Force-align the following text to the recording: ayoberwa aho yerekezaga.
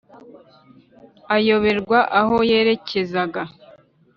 ayoberwa 1.35 1.99
aho 2.19 2.37
yerekezaga. 2.49 3.43